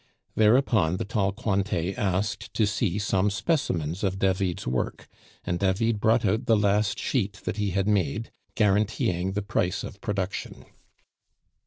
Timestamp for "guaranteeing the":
8.55-9.43